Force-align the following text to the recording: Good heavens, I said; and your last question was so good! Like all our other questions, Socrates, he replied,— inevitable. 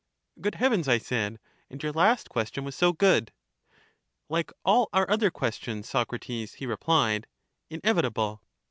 Good 0.41 0.55
heavens, 0.55 0.87
I 0.87 0.97
said; 0.97 1.39
and 1.69 1.83
your 1.83 1.91
last 1.91 2.27
question 2.27 2.63
was 2.63 2.73
so 2.75 2.91
good! 2.91 3.31
Like 4.29 4.51
all 4.65 4.89
our 4.93 5.07
other 5.07 5.29
questions, 5.29 5.87
Socrates, 5.87 6.55
he 6.55 6.65
replied,— 6.65 7.27
inevitable. 7.69 8.41